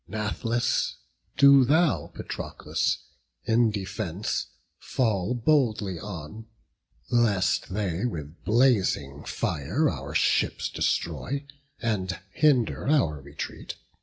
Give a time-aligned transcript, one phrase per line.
[0.07, 0.95] Nathless
[1.37, 3.03] do thou, Patroclus,
[3.45, 4.47] in defence
[4.79, 6.47] Fall boldly on,
[7.11, 11.45] lest they with blazing fire Our ships destroy,
[11.79, 13.75] and hinder our retreat.